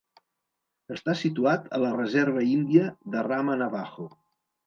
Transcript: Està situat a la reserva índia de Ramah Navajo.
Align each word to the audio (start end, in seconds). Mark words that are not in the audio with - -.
Està 0.95 1.13
situat 1.19 1.67
a 1.77 1.81
la 1.83 1.91
reserva 1.99 2.45
índia 2.53 2.87
de 3.17 3.27
Ramah 3.27 3.61
Navajo. 3.63 4.09